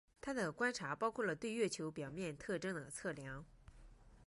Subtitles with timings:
[0.19, 3.45] 他的观察包括了对月球表面特征的测量。